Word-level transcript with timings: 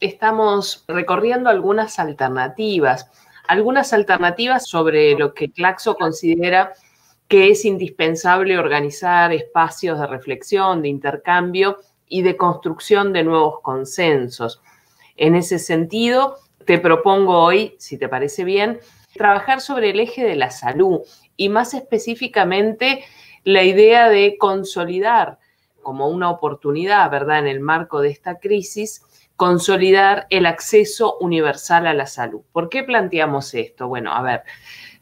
estamos 0.00 0.84
recorriendo 0.88 1.50
algunas 1.50 1.98
alternativas, 1.98 3.10
algunas 3.48 3.92
alternativas 3.92 4.66
sobre 4.66 5.16
lo 5.16 5.34
que 5.34 5.50
Claxo 5.50 5.96
considera 5.96 6.72
que 7.28 7.50
es 7.50 7.64
indispensable 7.64 8.58
organizar 8.58 9.32
espacios 9.32 9.98
de 9.98 10.06
reflexión, 10.06 10.82
de 10.82 10.88
intercambio 10.88 11.78
y 12.08 12.22
de 12.22 12.36
construcción 12.36 13.12
de 13.12 13.24
nuevos 13.24 13.60
consensos. 13.60 14.62
En 15.16 15.34
ese 15.34 15.58
sentido, 15.58 16.36
te 16.64 16.78
propongo 16.78 17.38
hoy, 17.38 17.74
si 17.78 17.98
te 17.98 18.08
parece 18.08 18.44
bien, 18.44 18.78
trabajar 19.14 19.60
sobre 19.60 19.90
el 19.90 20.00
eje 20.00 20.24
de 20.24 20.36
la 20.36 20.50
salud 20.50 21.00
y 21.36 21.48
más 21.48 21.74
específicamente 21.74 23.04
la 23.44 23.62
idea 23.62 24.08
de 24.08 24.36
consolidar 24.38 25.38
como 25.82 26.08
una 26.08 26.30
oportunidad, 26.30 27.08
¿verdad?, 27.10 27.38
en 27.38 27.46
el 27.46 27.60
marco 27.60 28.00
de 28.00 28.10
esta 28.10 28.38
crisis, 28.38 29.02
consolidar 29.36 30.26
el 30.30 30.46
acceso 30.46 31.18
universal 31.20 31.86
a 31.86 31.94
la 31.94 32.06
salud. 32.06 32.42
¿Por 32.52 32.68
qué 32.68 32.82
planteamos 32.82 33.54
esto? 33.54 33.88
Bueno, 33.88 34.12
a 34.12 34.22
ver, 34.22 34.42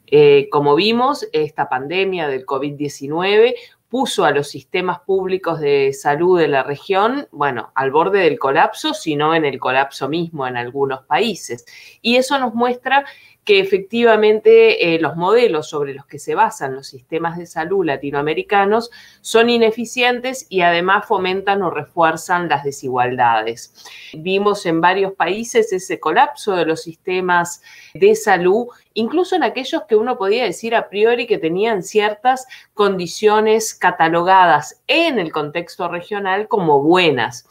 eh, 0.06 0.48
como 0.51 0.75
vimos, 0.75 1.27
esta 1.33 1.69
pandemia 1.69 2.29
del 2.29 2.45
COVID-19 2.45 3.55
puso 3.89 4.25
a 4.25 4.33
los 4.33 4.48
sistemas 4.48 4.98
públicos 5.01 5.61
de 5.61 5.92
salud 5.92 6.41
de 6.41 6.48
la 6.48 6.65
región, 6.65 7.28
bueno, 7.30 7.70
al 7.77 7.92
borde 7.92 8.20
del 8.20 8.41
colapso, 8.41 8.92
sino 8.92 9.37
en 9.37 9.45
el 9.45 9.61
colapso 9.61 10.09
mismo 10.09 10.48
en 10.48 10.56
algunos 10.56 11.05
países. 11.05 11.64
Y 12.03 12.16
eso 12.16 12.37
nos 12.41 12.55
muestra 12.55 13.05
que 13.45 13.61
efectivamente 13.61 14.95
eh, 14.95 14.98
los 14.98 15.16
modelos 15.16 15.69
sobre 15.69 15.95
los 15.95 16.07
que 16.07 16.19
se 16.19 16.34
basan 16.34 16.75
los 16.75 16.87
sistemas 16.87 17.37
de 17.37 17.47
salud 17.47 17.84
latinoamericanos 17.84 18.91
son 19.20 19.51
ineficientes 19.51 20.47
y 20.48 20.62
además 20.62 21.07
fomentan 21.07 21.62
o 21.62 21.70
refuerzan 21.70 22.48
las 22.48 22.65
desigualdades. 22.65 23.75
Vimos 24.15 24.65
en 24.67 24.80
varios 24.80 25.12
países 25.12 25.73
ese 25.73 26.01
colapso 26.01 26.57
de 26.57 26.65
los 26.65 26.83
sistemas 26.83 27.62
de 27.93 28.15
salud, 28.15 28.69
incluso 28.95 29.37
en 29.37 29.42
aquellos 29.42 29.83
que 29.89 29.97
uno 29.97 30.17
podía 30.17 30.45
decir 30.45 30.75
a 30.75 30.89
priori 30.89 31.27
que 31.27 31.39
tenían 31.39 31.83
ciertas 31.83 32.47
condiciones 32.72 33.75
catalogadas 33.75 34.83
en 34.87 35.19
el 35.19 35.33
contexto 35.33 35.89
regional 35.89 36.48
como 36.48 36.83
buenas. 36.83 37.47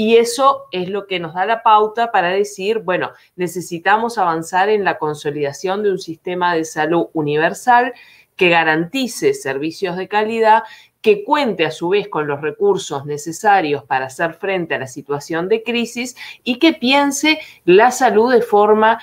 Y 0.00 0.18
eso 0.18 0.66
es 0.70 0.88
lo 0.88 1.08
que 1.08 1.18
nos 1.18 1.34
da 1.34 1.44
la 1.44 1.64
pauta 1.64 2.12
para 2.12 2.28
decir, 2.28 2.78
bueno, 2.78 3.10
necesitamos 3.34 4.16
avanzar 4.16 4.68
en 4.68 4.84
la 4.84 4.96
consolidación 4.96 5.82
de 5.82 5.90
un 5.90 5.98
sistema 5.98 6.54
de 6.54 6.64
salud 6.64 7.06
universal 7.14 7.92
que 8.36 8.48
garantice 8.48 9.34
servicios 9.34 9.96
de 9.96 10.06
calidad, 10.06 10.62
que 11.00 11.24
cuente 11.24 11.66
a 11.66 11.72
su 11.72 11.88
vez 11.88 12.06
con 12.06 12.28
los 12.28 12.40
recursos 12.40 13.06
necesarios 13.06 13.82
para 13.82 14.06
hacer 14.06 14.34
frente 14.34 14.76
a 14.76 14.78
la 14.78 14.86
situación 14.86 15.48
de 15.48 15.64
crisis 15.64 16.14
y 16.44 16.60
que 16.60 16.74
piense 16.74 17.40
la 17.64 17.90
salud 17.90 18.32
de 18.32 18.42
forma 18.42 19.00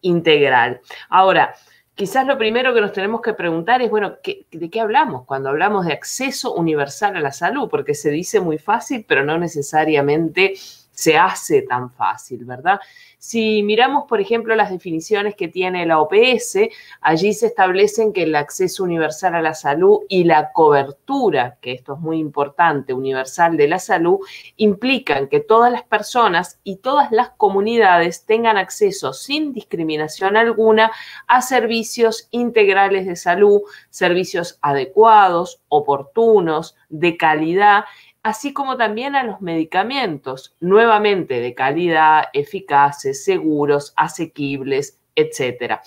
integral. 0.00 0.80
Ahora, 1.10 1.54
quizás 2.00 2.26
lo 2.26 2.38
primero 2.38 2.72
que 2.72 2.80
nos 2.80 2.94
tenemos 2.94 3.20
que 3.20 3.34
preguntar 3.34 3.82
es, 3.82 3.90
bueno, 3.90 4.16
¿de 4.22 4.70
qué 4.70 4.80
hablamos 4.80 5.26
cuando 5.26 5.50
hablamos 5.50 5.84
de 5.84 5.92
acceso 5.92 6.54
universal 6.54 7.14
a 7.14 7.20
la 7.20 7.30
salud? 7.30 7.68
Porque 7.68 7.92
se 7.92 8.08
dice 8.08 8.40
muy 8.40 8.56
fácil, 8.56 9.04
pero 9.06 9.22
no 9.22 9.36
necesariamente 9.36 10.54
se 11.00 11.16
hace 11.16 11.62
tan 11.62 11.90
fácil, 11.90 12.44
¿verdad? 12.44 12.78
Si 13.16 13.62
miramos, 13.62 14.04
por 14.06 14.20
ejemplo, 14.20 14.54
las 14.54 14.70
definiciones 14.70 15.34
que 15.34 15.48
tiene 15.48 15.86
la 15.86 15.98
OPS, 15.98 16.58
allí 17.00 17.32
se 17.32 17.46
establecen 17.46 18.12
que 18.12 18.24
el 18.24 18.34
acceso 18.34 18.84
universal 18.84 19.34
a 19.34 19.40
la 19.40 19.54
salud 19.54 20.00
y 20.10 20.24
la 20.24 20.52
cobertura, 20.52 21.56
que 21.62 21.72
esto 21.72 21.94
es 21.94 22.00
muy 22.00 22.18
importante, 22.18 22.92
universal 22.92 23.56
de 23.56 23.68
la 23.68 23.78
salud, 23.78 24.18
implican 24.56 25.28
que 25.28 25.40
todas 25.40 25.72
las 25.72 25.84
personas 25.84 26.60
y 26.64 26.76
todas 26.76 27.10
las 27.12 27.30
comunidades 27.30 28.26
tengan 28.26 28.58
acceso 28.58 29.14
sin 29.14 29.54
discriminación 29.54 30.36
alguna 30.36 30.90
a 31.26 31.40
servicios 31.40 32.28
integrales 32.30 33.06
de 33.06 33.16
salud, 33.16 33.62
servicios 33.88 34.58
adecuados, 34.60 35.62
oportunos, 35.68 36.76
de 36.90 37.16
calidad 37.16 37.84
así 38.22 38.52
como 38.52 38.76
también 38.76 39.14
a 39.14 39.24
los 39.24 39.40
medicamentos, 39.40 40.54
nuevamente 40.60 41.40
de 41.40 41.54
calidad, 41.54 42.24
eficaces, 42.32 43.24
seguros, 43.24 43.92
asequibles, 43.96 44.98
etc. 45.14 45.80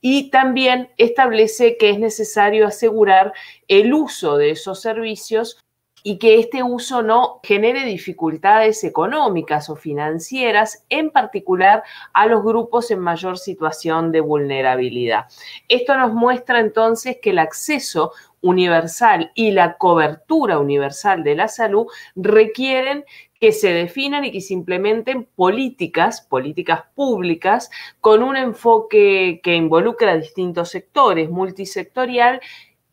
Y 0.00 0.30
también 0.30 0.90
establece 0.96 1.76
que 1.76 1.90
es 1.90 1.98
necesario 1.98 2.66
asegurar 2.66 3.32
el 3.68 3.92
uso 3.92 4.36
de 4.36 4.50
esos 4.50 4.80
servicios 4.80 5.58
y 6.06 6.18
que 6.18 6.38
este 6.38 6.62
uso 6.62 7.02
no 7.02 7.40
genere 7.42 7.86
dificultades 7.86 8.84
económicas 8.84 9.70
o 9.70 9.74
financieras, 9.74 10.84
en 10.90 11.10
particular 11.10 11.82
a 12.12 12.26
los 12.26 12.44
grupos 12.44 12.90
en 12.90 13.00
mayor 13.00 13.38
situación 13.38 14.12
de 14.12 14.20
vulnerabilidad. 14.20 15.24
Esto 15.66 15.96
nos 15.96 16.12
muestra 16.12 16.60
entonces 16.60 17.16
que 17.22 17.30
el 17.30 17.38
acceso 17.38 18.12
universal 18.44 19.32
y 19.34 19.50
la 19.50 19.78
cobertura 19.78 20.58
universal 20.58 21.24
de 21.24 21.34
la 21.34 21.48
salud 21.48 21.86
requieren 22.14 23.04
que 23.40 23.52
se 23.52 23.72
definan 23.72 24.24
y 24.24 24.32
que 24.32 24.40
se 24.40 24.54
implementen 24.54 25.26
políticas, 25.34 26.20
políticas 26.20 26.82
públicas, 26.94 27.70
con 28.00 28.22
un 28.22 28.36
enfoque 28.36 29.40
que 29.42 29.54
involucra 29.54 30.12
a 30.12 30.16
distintos 30.18 30.70
sectores, 30.70 31.30
multisectorial, 31.30 32.40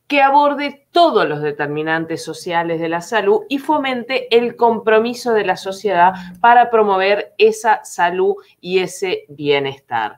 que 0.08 0.22
aborde 0.22 0.88
todos 0.92 1.28
los 1.28 1.42
determinantes 1.42 2.24
sociales 2.24 2.82
de 2.82 2.90
la 2.90 3.02
salud 3.02 3.42
y 3.48 3.60
fomente 3.60 4.36
el 4.36 4.56
compromiso 4.56 5.34
de 5.34 5.46
la 5.46 5.56
sociedad 5.56 6.14
para 6.42 6.70
promover 6.70 7.34
esa 7.38 7.84
salud 7.84 8.36
y 8.60 8.80
ese 8.80 9.26
bienestar. 9.30 10.18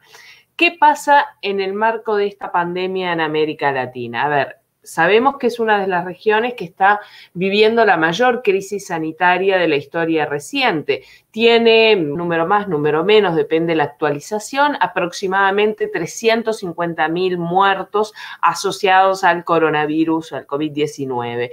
¿Qué 0.55 0.75
pasa 0.79 1.25
en 1.41 1.59
el 1.59 1.73
marco 1.73 2.15
de 2.15 2.27
esta 2.27 2.51
pandemia 2.51 3.13
en 3.13 3.21
América 3.21 3.71
Latina? 3.71 4.25
A 4.25 4.29
ver, 4.29 4.62
Sabemos 4.83 5.37
que 5.37 5.47
es 5.47 5.59
una 5.59 5.79
de 5.79 5.87
las 5.87 6.03
regiones 6.03 6.55
que 6.55 6.65
está 6.65 6.99
viviendo 7.33 7.85
la 7.85 7.95
mayor 7.95 8.41
crisis 8.43 8.87
sanitaria 8.87 9.57
de 9.57 9.69
la 9.69 9.77
historia 9.77 10.25
reciente. 10.25 11.03
Tiene, 11.31 11.95
número 11.95 12.45
más, 12.45 12.67
número 12.67 13.05
menos, 13.05 13.35
depende 13.35 13.71
de 13.71 13.77
la 13.77 13.85
actualización, 13.85 14.75
aproximadamente 14.81 15.87
350 15.87 17.07
mil 17.07 17.37
muertos 17.37 18.13
asociados 18.41 19.23
al 19.23 19.45
coronavirus, 19.45 20.33
al 20.33 20.47
COVID-19. 20.47 21.51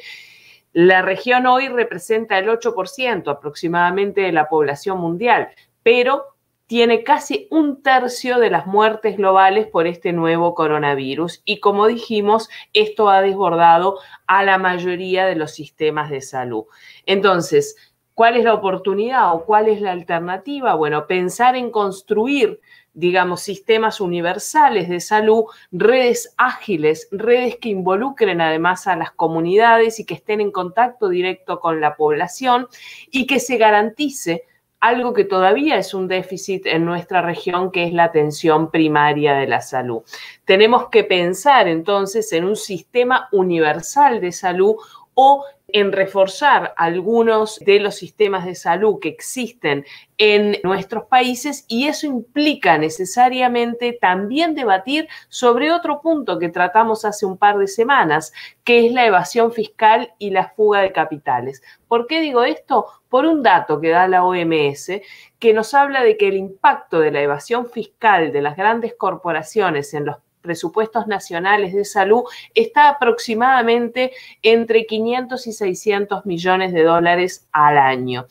La 0.73 1.03
región 1.03 1.47
hoy 1.47 1.69
representa 1.69 2.39
el 2.39 2.49
8% 2.49 3.29
aproximadamente 3.29 4.23
de 4.23 4.33
la 4.33 4.49
población 4.49 4.99
mundial, 4.99 5.51
pero 5.83 6.30
tiene 6.71 7.03
casi 7.03 7.49
un 7.51 7.83
tercio 7.83 8.39
de 8.39 8.49
las 8.49 8.65
muertes 8.65 9.17
globales 9.17 9.67
por 9.67 9.89
este 9.89 10.13
nuevo 10.13 10.55
coronavirus 10.55 11.43
y 11.45 11.59
como 11.59 11.89
dijimos, 11.89 12.49
esto 12.73 13.11
ha 13.11 13.23
desbordado 13.23 13.99
a 14.29 14.45
la 14.45 14.57
mayoría 14.57 15.27
de 15.27 15.35
los 15.35 15.51
sistemas 15.51 16.11
de 16.11 16.21
salud. 16.21 16.67
Entonces, 17.07 17.75
¿cuál 18.15 18.37
es 18.37 18.45
la 18.45 18.55
oportunidad 18.55 19.35
o 19.35 19.45
cuál 19.47 19.67
es 19.67 19.81
la 19.81 19.91
alternativa? 19.91 20.77
Bueno, 20.77 21.09
pensar 21.09 21.57
en 21.57 21.73
construir 21.73 22.61
digamos, 22.93 23.41
sistemas 23.41 24.01
universales 24.01 24.89
de 24.89 25.01
salud, 25.01 25.45
redes 25.73 26.35
ágiles, 26.37 27.09
redes 27.11 27.57
que 27.57 27.69
involucren 27.69 28.41
además 28.41 28.87
a 28.87 28.95
las 28.95 29.11
comunidades 29.13 29.99
y 29.99 30.05
que 30.05 30.15
estén 30.15 30.41
en 30.41 30.51
contacto 30.51 31.09
directo 31.09 31.59
con 31.59 31.81
la 31.81 31.97
población 31.97 32.69
y 33.11 33.27
que 33.27 33.41
se 33.41 33.57
garantice 33.59 34.45
algo 34.81 35.13
que 35.13 35.25
todavía 35.25 35.77
es 35.77 35.93
un 35.95 36.09
déficit 36.09 36.67
en 36.67 36.85
nuestra 36.85 37.23
región, 37.23 37.71
que 37.71 37.85
es 37.85 37.93
la 37.93 38.05
atención 38.05 38.71
primaria 38.71 39.35
de 39.35 39.47
la 39.47 39.61
salud. 39.61 40.03
Tenemos 40.45 40.89
que 40.89 41.05
pensar 41.05 41.69
entonces 41.69 42.33
en 42.33 42.45
un 42.45 42.57
sistema 42.57 43.29
universal 43.31 44.21
de 44.21 44.33
salud 44.33 44.77
o 45.15 45.45
en 45.73 45.93
reforzar 45.93 46.75
algunos 46.77 47.59
de 47.59 47.81
los 47.81 47.95
sistemas 47.95 48.45
de 48.45 48.55
salud 48.55 48.99
que 49.01 49.09
existen 49.09 49.85
en 50.19 50.59
nuestros 50.63 51.05
países 51.05 51.65
y 51.69 51.87
eso 51.87 52.07
implica 52.07 52.79
necesariamente 52.79 53.97
también 54.01 54.55
debatir 54.55 55.09
sobre 55.29 55.73
otro 55.73 56.01
punto 56.01 56.39
que 56.39 56.49
tratamos 56.49 57.05
hace 57.05 57.27
un 57.27 57.39
par 57.39 57.59
de 57.59 57.67
semanas, 57.67 58.33
que 58.65 58.87
es 58.87 58.93
la 58.93 59.07
evasión 59.07 59.53
fiscal 59.53 60.13
y 60.19 60.31
la 60.31 60.49
fuga 60.51 60.81
de 60.81 60.93
capitales. 60.93 61.63
¿Por 61.89 62.07
qué 62.07 62.21
digo 62.21 62.45
esto? 62.45 62.87
Por 63.09 63.25
un 63.25 63.43
dato 63.43 63.81
que 63.81 63.89
da 63.91 64.07
la 64.09 64.25
OMS 64.25 65.01
que 65.39 65.53
nos 65.55 65.75
habla 65.75 66.03
de 66.03 66.17
que 66.17 66.29
el 66.29 66.37
impacto 66.37 67.01
de 67.01 67.11
la 67.11 67.23
evasión 67.23 67.69
fiscal 67.71 68.31
de 68.33 68.43
las 68.43 68.57
grandes 68.57 68.95
corporaciones 68.95 69.95
en 69.95 70.05
los 70.05 70.17
presupuestos 70.41 71.07
nacionales 71.07 71.73
de 71.75 71.85
salud 71.85 72.23
está 72.55 72.89
aproximadamente 72.89 74.13
entre 74.43 74.87
500 74.87 75.47
y 75.47 75.53
600 75.53 76.27
millones 76.27 76.73
de 76.73 76.83
dólares 76.83 77.49
al 77.53 77.79
año. 77.79 78.27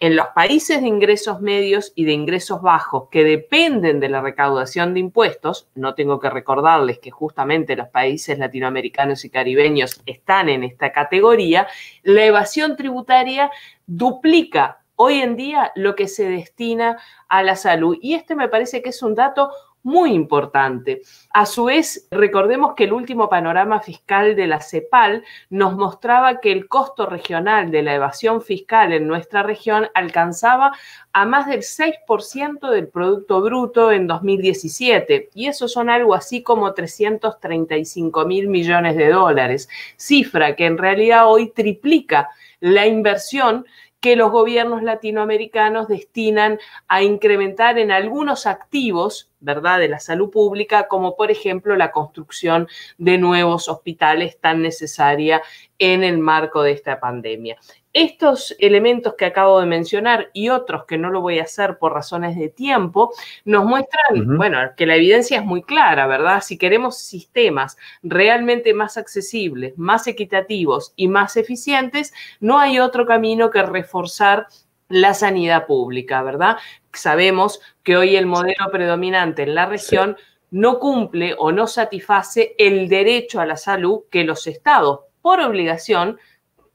En 0.00 0.14
los 0.14 0.28
países 0.28 0.80
de 0.80 0.86
ingresos 0.86 1.40
medios 1.40 1.92
y 1.96 2.04
de 2.04 2.12
ingresos 2.12 2.62
bajos 2.62 3.08
que 3.10 3.24
dependen 3.24 3.98
de 3.98 4.08
la 4.08 4.20
recaudación 4.20 4.94
de 4.94 5.00
impuestos, 5.00 5.66
no 5.74 5.94
tengo 5.96 6.20
que 6.20 6.30
recordarles 6.30 7.00
que 7.00 7.10
justamente 7.10 7.74
los 7.74 7.88
países 7.88 8.38
latinoamericanos 8.38 9.24
y 9.24 9.30
caribeños 9.30 10.00
están 10.06 10.50
en 10.50 10.62
esta 10.62 10.92
categoría, 10.92 11.66
la 12.04 12.24
evasión 12.24 12.76
tributaria 12.76 13.50
duplica 13.86 14.82
hoy 14.94 15.20
en 15.20 15.34
día 15.34 15.72
lo 15.74 15.96
que 15.96 16.06
se 16.06 16.28
destina 16.28 16.98
a 17.28 17.42
la 17.42 17.56
salud. 17.56 17.96
Y 18.00 18.14
este 18.14 18.36
me 18.36 18.48
parece 18.48 18.82
que 18.82 18.90
es 18.90 19.02
un 19.02 19.16
dato 19.16 19.50
muy 19.82 20.12
importante. 20.12 21.02
A 21.32 21.46
su 21.46 21.64
vez, 21.64 22.06
recordemos 22.10 22.74
que 22.74 22.84
el 22.84 22.92
último 22.92 23.28
panorama 23.28 23.80
fiscal 23.80 24.36
de 24.36 24.46
la 24.46 24.60
CEPAL 24.60 25.24
nos 25.50 25.76
mostraba 25.76 26.40
que 26.40 26.52
el 26.52 26.68
costo 26.68 27.06
regional 27.06 27.70
de 27.70 27.82
la 27.82 27.94
evasión 27.94 28.42
fiscal 28.42 28.92
en 28.92 29.06
nuestra 29.06 29.42
región 29.42 29.88
alcanzaba 29.94 30.72
a 31.12 31.24
más 31.24 31.46
del 31.46 31.60
6% 31.60 32.70
del 32.70 32.88
Producto 32.88 33.40
Bruto 33.40 33.92
en 33.92 34.06
2017, 34.06 35.30
y 35.34 35.46
eso 35.46 35.68
son 35.68 35.90
algo 35.90 36.14
así 36.14 36.42
como 36.42 36.74
335 36.74 38.24
mil 38.26 38.48
millones 38.48 38.96
de 38.96 39.08
dólares, 39.08 39.68
cifra 39.96 40.54
que 40.54 40.66
en 40.66 40.78
realidad 40.78 41.28
hoy 41.28 41.50
triplica 41.50 42.28
la 42.60 42.86
inversión 42.86 43.64
que 44.00 44.16
los 44.16 44.30
gobiernos 44.30 44.82
latinoamericanos 44.82 45.88
destinan 45.88 46.58
a 46.86 47.02
incrementar 47.02 47.78
en 47.78 47.90
algunos 47.90 48.46
activos, 48.46 49.30
¿verdad?, 49.40 49.78
de 49.80 49.88
la 49.88 49.98
salud 49.98 50.30
pública, 50.30 50.86
como 50.88 51.16
por 51.16 51.30
ejemplo 51.30 51.76
la 51.76 51.90
construcción 51.90 52.68
de 52.96 53.18
nuevos 53.18 53.68
hospitales 53.68 54.38
tan 54.40 54.62
necesaria 54.62 55.42
en 55.78 56.04
el 56.04 56.18
marco 56.18 56.62
de 56.62 56.72
esta 56.72 57.00
pandemia. 57.00 57.56
Estos 57.92 58.54
elementos 58.58 59.14
que 59.14 59.24
acabo 59.24 59.60
de 59.60 59.66
mencionar 59.66 60.30
y 60.32 60.50
otros 60.50 60.84
que 60.84 60.98
no 60.98 61.10
lo 61.10 61.20
voy 61.20 61.38
a 61.38 61.44
hacer 61.44 61.78
por 61.78 61.94
razones 61.94 62.36
de 62.36 62.48
tiempo, 62.48 63.12
nos 63.44 63.64
muestran, 63.64 64.36
bueno, 64.36 64.58
que 64.76 64.86
la 64.86 64.96
evidencia 64.96 65.38
es 65.38 65.44
muy 65.44 65.62
clara, 65.62 66.06
¿verdad? 66.06 66.42
Si 66.42 66.58
queremos 66.58 66.98
sistemas 66.98 67.76
realmente 68.02 68.74
más 68.74 68.98
accesibles, 68.98 69.76
más 69.78 70.06
equitativos 70.06 70.92
y 70.96 71.08
más 71.08 71.36
eficientes, 71.36 72.12
no 72.40 72.58
hay 72.58 72.78
otro 72.78 73.06
camino 73.06 73.50
que 73.50 73.62
reforzar 73.62 74.46
la 74.88 75.14
sanidad 75.14 75.66
pública, 75.66 76.22
¿verdad? 76.22 76.56
Sabemos 76.92 77.60
que 77.82 77.96
hoy 77.96 78.16
el 78.16 78.26
modelo 78.26 78.70
predominante 78.70 79.42
en 79.42 79.54
la 79.54 79.66
región 79.66 80.16
no 80.50 80.78
cumple 80.78 81.34
o 81.38 81.52
no 81.52 81.66
satisface 81.66 82.54
el 82.58 82.88
derecho 82.88 83.40
a 83.40 83.46
la 83.46 83.56
salud 83.56 84.04
que 84.10 84.24
los 84.24 84.46
estados, 84.46 85.00
por 85.20 85.40
obligación, 85.40 86.18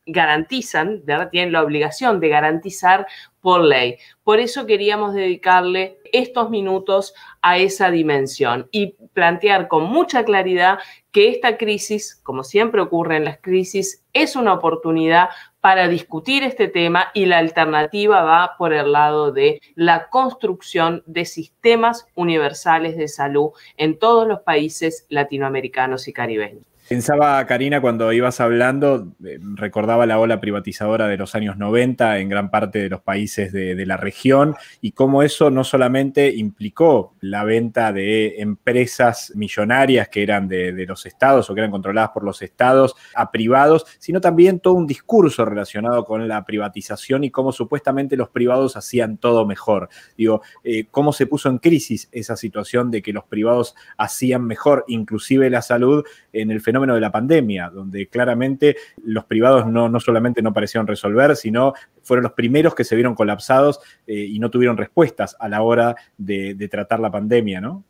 garantizan, 0.05 1.01
¿verdad? 1.05 1.29
tienen 1.29 1.53
la 1.53 1.63
obligación 1.63 2.19
de 2.19 2.29
garantizar 2.29 3.07
por 3.41 3.63
ley. 3.63 3.97
Por 4.23 4.39
eso 4.39 4.65
queríamos 4.65 5.13
dedicarle 5.13 5.97
estos 6.11 6.50
minutos 6.50 7.13
a 7.41 7.57
esa 7.57 7.91
dimensión 7.91 8.67
y 8.71 8.95
plantear 9.13 9.67
con 9.67 9.83
mucha 9.83 10.23
claridad 10.23 10.79
que 11.11 11.29
esta 11.29 11.57
crisis, 11.57 12.19
como 12.23 12.44
siempre 12.44 12.81
ocurre 12.81 13.17
en 13.17 13.25
las 13.25 13.39
crisis, 13.39 14.03
es 14.13 14.35
una 14.35 14.53
oportunidad 14.53 15.29
para 15.59 15.88
discutir 15.88 16.44
este 16.44 16.67
tema 16.67 17.11
y 17.13 17.25
la 17.25 17.38
alternativa 17.38 18.23
va 18.23 18.57
por 18.57 18.73
el 18.73 18.91
lado 18.91 19.31
de 19.31 19.61
la 19.75 20.09
construcción 20.09 21.03
de 21.05 21.25
sistemas 21.25 22.07
universales 22.15 22.97
de 22.97 23.07
salud 23.07 23.51
en 23.77 23.97
todos 23.97 24.27
los 24.27 24.41
países 24.41 25.05
latinoamericanos 25.09 26.07
y 26.07 26.13
caribeños. 26.13 26.73
Pensaba, 26.94 27.44
Karina, 27.48 27.81
cuando 27.81 28.13
ibas 28.13 28.40
hablando, 28.40 29.16
eh, 29.25 29.40
recordaba 29.56 30.06
la 30.06 30.19
ola 30.19 30.40
privatizadora 30.40 31.07
de 31.07 31.18
los 31.18 31.34
años 31.34 31.57
90 31.57 32.19
en 32.19 32.30
gran 32.30 32.51
parte 32.51 32.78
de 32.78 32.88
los 32.88 33.01
países 33.01 33.51
de, 33.51 33.84
la 33.84 33.98
región 33.98 34.54
y 34.80 34.92
cómo 34.92 35.24
eso 35.24 35.50
no 35.50 35.63
solamente 35.63 36.31
implicó 36.36 37.16
la 37.19 37.45
venta 37.45 37.92
de 37.92 38.36
empresas 38.38 39.31
millonarias 39.34 40.07
que 40.10 40.22
eran 40.22 40.48
de, 40.48 40.86
los 40.88 41.07
estados 41.07 41.50
o 41.50 41.56
que 41.56 41.62
eran 41.62 41.72
controladas 41.72 42.12
por 42.12 42.24
los 42.24 42.44
estados 42.44 42.96
a 43.16 43.31
privados, 43.31 43.88
sino 43.98 44.22
también 44.22 44.60
todo 44.60 44.75
un 44.75 44.86
discurso 44.86 45.46
relacionado 45.46 46.06
con 46.06 46.28
la 46.28 46.46
privatización 46.46 47.24
y 47.24 47.31
cómo 47.31 47.51
supuestamente 47.51 48.16
los 48.16 48.30
privados 48.30 48.78
hacían 48.78 49.18
todo 49.18 49.48
mejor. 49.48 49.89
Digo, 50.16 50.44
eh, 50.63 50.86
cómo 50.92 51.12
se 51.12 51.25
puso 51.25 51.50
en 51.50 51.57
crisis 51.57 52.07
esa 52.12 52.38
situación 52.38 52.92
de 52.92 53.01
que 53.01 53.13
los 53.13 53.24
privados 53.24 53.74
hacían 53.98 54.46
mejor, 54.46 54.86
inclusive 54.88 55.50
la 55.50 55.63
salud, 55.63 56.06
en 56.31 56.51
el 56.51 56.62
fenómeno 56.62 56.82
de 56.91 57.00
la 57.00 57.12
pandemia, 57.12 57.69
donde 57.69 58.07
claramente 58.07 58.75
los 59.06 59.24
privados 59.25 59.65
no, 59.65 59.88
no 59.88 60.00
solamente 60.00 60.41
no 60.41 60.53
parecieron 60.53 60.88
resolver, 60.88 61.35
sino 61.38 61.74
fueron 62.01 62.24
los 62.24 62.33
primeros 62.33 62.75
que 62.75 62.83
se 62.83 62.95
vieron 62.95 63.15
colapsados 63.15 63.80
eh, 64.06 64.15
y 64.15 64.39
no 64.39 64.50
tuvieron 64.50 64.75
respuestas 64.75 65.38
a 65.39 65.47
la 65.47 65.62
hora 65.62 65.95
de, 66.18 66.56
de 66.56 66.68
tratar 66.68 67.00
la 67.00 67.12
pandemia, 67.12 67.62
¿no? 67.62 67.85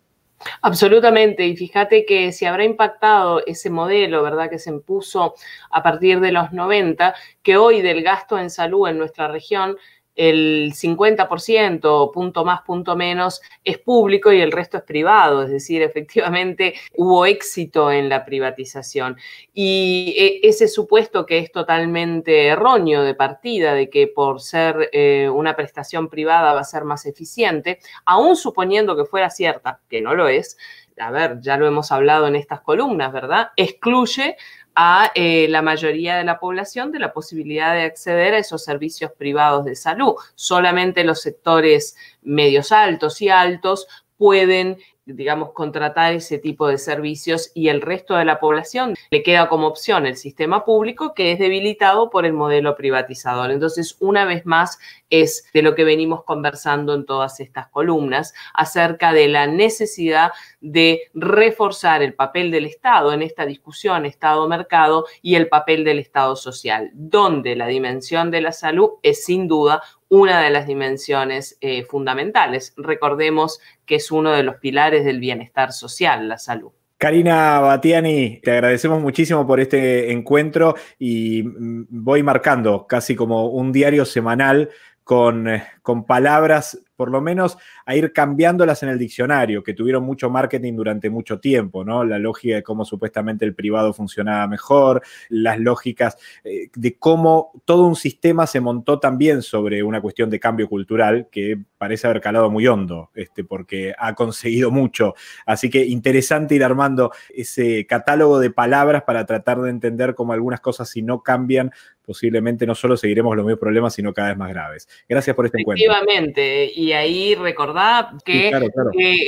Absolutamente, 0.62 1.48
y 1.48 1.56
fíjate 1.56 2.06
que 2.06 2.32
si 2.32 2.46
habrá 2.46 2.66
impactado 2.66 3.42
ese 3.46 3.70
modelo, 3.70 4.24
¿verdad?, 4.24 4.50
que 4.50 4.60
se 4.60 4.70
impuso 4.70 5.36
a 5.70 5.84
partir 5.84 6.20
de 6.20 6.32
los 6.32 6.52
90, 6.52 7.16
que 7.42 7.58
hoy 7.58 7.82
del 7.82 8.04
gasto 8.04 8.38
en 8.38 8.50
salud 8.50 8.88
en 8.88 8.98
nuestra 8.98 9.28
región 9.28 9.78
el 10.16 10.74
50%, 10.74 12.12
punto 12.12 12.46
más, 12.46 12.62
punto 12.62 12.96
menos, 12.96 13.42
es 13.64 13.80
público 13.80 14.32
y 14.32 14.42
el 14.42 14.52
resto 14.52 14.78
es 14.78 14.84
privado. 14.84 15.44
Es 15.44 15.50
decir, 15.50 15.82
efectivamente 15.82 16.76
hubo 16.96 17.26
éxito 17.26 17.92
en 17.92 18.10
la 18.10 18.26
privatización. 18.26 19.18
Y 19.54 20.16
e, 20.18 20.48
ese 20.48 20.68
supuesto 20.68 21.26
que 21.26 21.40
es 21.40 21.52
totalmente 21.52 22.48
erróneo 22.48 23.04
de 23.04 23.16
partida, 23.16 23.74
de 23.74 23.90
que 23.90 24.08
por 24.08 24.42
ser 24.42 24.90
eh, 24.94 25.30
una 25.34 25.56
prestación 25.56 26.10
privada 26.10 26.54
va 26.54 26.62
a 26.62 26.66
ser 26.66 26.84
más 26.84 27.06
eficiente, 27.06 27.80
aún 28.06 28.36
suponiendo 28.36 28.96
que 28.96 29.06
fuera 29.06 29.30
cierta, 29.30 29.82
que 29.90 30.02
no 30.02 30.16
lo 30.16 30.28
es, 30.28 30.58
a 31.00 31.12
ver, 31.12 31.40
ya 31.42 31.58
lo 31.58 31.68
hemos 31.68 31.92
hablado 31.92 32.28
en 32.28 32.36
estas 32.36 32.62
columnas, 32.62 33.12
¿verdad? 33.12 33.52
Excluye 33.56 34.38
a 34.76 35.12
eh, 35.14 35.48
la 35.50 35.62
mayoría 35.62 36.18
de 36.18 36.24
la 36.24 36.40
población 36.40 36.92
de 36.92 37.00
la 37.00 37.14
posibilidad 37.14 37.74
de 37.74 37.84
acceder 37.84 38.34
a 38.34 38.40
esos 38.40 38.64
servicios 38.64 39.12
privados 39.12 39.66
de 39.66 39.76
salud. 39.76 40.16
Solamente 40.36 41.04
los 41.04 41.22
sectores 41.22 41.96
medios 42.22 42.72
altos 42.72 43.22
y 43.22 43.30
altos 43.30 43.88
pueden 44.18 44.78
digamos, 45.06 45.52
contratar 45.52 46.14
ese 46.14 46.38
tipo 46.38 46.68
de 46.68 46.78
servicios 46.78 47.52
y 47.54 47.68
el 47.68 47.82
resto 47.82 48.16
de 48.16 48.26
la 48.26 48.40
población 48.40 48.96
le 49.12 49.24
queda 49.24 49.50
como 49.50 49.68
opción 49.68 50.06
el 50.06 50.16
sistema 50.16 50.64
público 50.64 51.14
que 51.14 51.32
es 51.32 51.40
debilitado 51.40 52.10
por 52.10 52.26
el 52.26 52.34
modelo 52.34 52.76
privatizador. 52.76 53.52
Entonces, 53.52 53.98
una 54.00 54.26
vez 54.26 54.46
más, 54.46 54.80
es 55.10 55.46
de 55.54 55.62
lo 55.62 55.76
que 55.76 55.84
venimos 55.84 56.24
conversando 56.24 56.94
en 56.94 57.06
todas 57.06 57.40
estas 57.40 57.68
columnas 57.68 58.34
acerca 58.54 59.14
de 59.14 59.28
la 59.28 59.46
necesidad 59.46 60.32
de 60.62 61.02
reforzar 61.14 62.02
el 62.02 62.14
papel 62.14 62.50
del 62.50 62.66
Estado 62.66 63.14
en 63.14 63.22
esta 63.22 63.46
discusión 63.46 64.06
Estado-mercado 64.06 65.06
y 65.22 65.36
el 65.36 65.50
papel 65.50 65.84
del 65.84 66.00
Estado 66.00 66.36
social, 66.36 66.92
donde 66.94 67.56
la 67.56 67.68
dimensión 67.68 68.32
de 68.32 68.42
la 68.42 68.52
salud 68.52 68.92
es 69.04 69.26
sin 69.26 69.48
duda 69.48 69.84
una 70.14 70.44
de 70.44 70.52
las 70.52 70.68
dimensiones 70.68 71.58
eh, 71.60 71.86
fundamentales. 71.86 72.76
Recordemos 72.78 73.60
que 73.88 73.96
es 73.96 74.12
uno 74.12 74.32
de 74.32 74.44
los 74.44 74.58
pilares 74.58 75.06
del 75.06 75.20
bienestar 75.20 75.74
social, 75.74 76.30
la 76.30 76.38
salud. 76.38 76.72
Karina 77.00 77.60
Batiani, 77.60 78.40
te 78.44 78.52
agradecemos 78.52 79.02
muchísimo 79.02 79.48
por 79.48 79.60
este 79.60 80.12
encuentro 80.12 80.76
y 81.00 81.42
mm, 81.42 81.88
voy 81.90 82.22
marcando 82.22 82.86
casi 82.86 83.16
como 83.16 83.48
un 83.48 83.72
diario 83.72 84.06
semanal 84.06 84.70
con, 85.04 85.48
eh, 85.48 85.64
con 85.82 86.06
palabras 86.06 86.78
por 87.04 87.12
lo 87.12 87.20
menos 87.20 87.58
a 87.86 87.98
ir 87.98 88.14
cambiándolas 88.14 88.82
en 88.82 88.88
el 88.88 88.98
diccionario, 88.98 89.62
que 89.62 89.74
tuvieron 89.74 90.06
mucho 90.06 90.30
marketing 90.30 90.74
durante 90.74 91.10
mucho 91.10 91.38
tiempo, 91.38 91.84
¿no? 91.84 92.06
La 92.06 92.18
lógica 92.18 92.56
de 92.56 92.64
cómo 92.64 92.86
supuestamente 92.86 93.44
el 93.44 93.54
privado 93.54 93.92
funcionaba 93.92 94.48
mejor, 94.48 95.02
las 95.28 95.60
lógicas 95.60 96.18
eh, 96.46 96.70
de 96.74 96.98
cómo 96.98 97.52
todo 97.66 97.84
un 97.84 97.98
sistema 97.98 98.48
se 98.48 98.62
montó 98.62 99.00
también 99.00 99.42
sobre 99.42 99.84
una 99.84 100.00
cuestión 100.00 100.30
de 100.30 100.40
cambio 100.40 100.70
cultural 100.70 101.28
que 101.30 101.60
parece 101.84 102.08
haber 102.08 102.22
calado 102.22 102.50
muy 102.50 102.66
hondo, 102.66 103.10
este, 103.14 103.44
porque 103.44 103.94
ha 103.98 104.16
conseguido 104.16 104.72
mucho. 104.72 105.16
Así 105.46 105.70
que 105.70 105.84
interesante 105.84 106.56
ir 106.56 106.64
armando 106.64 107.12
ese 107.36 107.86
catálogo 107.86 108.40
de 108.40 108.52
palabras 108.52 109.04
para 109.04 109.26
tratar 109.26 109.60
de 109.60 109.70
entender 109.70 110.16
cómo 110.16 110.32
algunas 110.32 110.62
cosas 110.62 110.90
si 110.90 111.02
no 111.02 111.24
cambian, 111.24 111.74
posiblemente 112.06 112.66
no 112.66 112.74
solo 112.74 112.96
seguiremos 112.96 113.36
los 113.36 113.46
mismos 113.46 113.60
problemas, 113.60 113.94
sino 113.94 114.14
cada 114.14 114.30
vez 114.30 114.38
más 114.38 114.50
graves. 114.50 114.88
Gracias 115.10 115.36
por 115.36 115.46
este 115.46 115.60
encuentro. 115.60 115.86
Efectivamente, 115.86 116.72
y 116.74 116.94
ahí 116.94 117.36
recordad 117.36 118.12
que, 118.24 118.52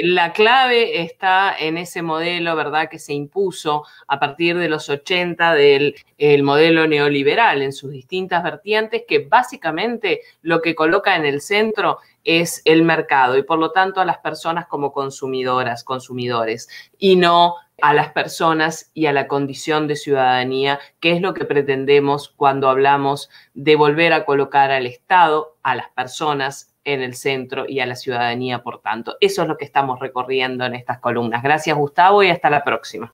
la 0.04 0.32
clave 0.32 1.02
está 1.02 1.54
en 1.60 1.78
ese 1.78 2.02
modelo, 2.02 2.56
¿verdad?, 2.56 2.88
que 2.90 3.00
se 3.00 3.14
impuso 3.14 3.84
a 4.08 4.18
partir 4.18 4.58
de 4.58 4.70
los 4.70 4.90
80 4.90 5.56
del 5.56 5.96
modelo 6.44 6.88
neoliberal 6.88 7.62
en 7.62 7.74
sus 7.74 7.92
distintas 7.92 8.44
vertientes, 8.44 9.04
que 9.06 9.20
básicamente 9.20 10.22
lo 10.42 10.62
que 10.62 10.74
coloca 10.74 11.18
en 11.18 11.26
el 11.26 11.42
centro 11.42 12.00
es 12.26 12.62
el 12.66 12.84
mercado 12.84 13.38
y 13.38 13.44
por 13.44 13.60
lo 13.60 13.72
tanto 13.72 14.02
a 14.02 14.06
las 14.06 14.18
personas 14.18 14.68
como 14.68 14.92
consumidoras, 14.92 15.84
consumidores, 15.84 16.68
y 16.98 17.16
no 17.16 17.56
a 17.82 17.94
las 17.94 18.12
personas 18.12 18.92
y 18.94 19.06
a 19.06 19.14
la 19.14 19.28
condición 19.28 19.88
de 19.88 19.96
ciudadanía, 19.96 20.80
que 21.00 21.12
es 21.12 21.22
lo 21.22 21.34
que 21.34 21.46
pretendemos 21.46 22.30
cuando 22.36 22.70
hablamos 22.70 23.30
de 23.54 23.76
volver 23.76 24.14
a 24.14 24.26
colocar 24.26 24.72
al 24.72 24.86
Estado, 24.86 25.58
a 25.62 25.76
las 25.76 25.90
personas 25.90 26.74
en 26.84 27.02
el 27.02 27.16
centro 27.16 27.66
y 27.68 27.80
a 27.80 27.86
la 27.86 27.96
ciudadanía, 27.96 28.64
por 28.64 28.82
tanto. 28.82 29.18
Eso 29.20 29.42
es 29.42 29.48
lo 29.48 29.58
que 29.58 29.66
estamos 29.66 30.00
recorriendo 30.00 30.66
en 30.66 30.76
estas 30.76 31.00
columnas. 31.00 31.44
Gracias, 31.44 31.76
Gustavo, 31.76 32.24
y 32.24 32.30
hasta 32.30 32.50
la 32.50 32.64
próxima. 32.64 33.14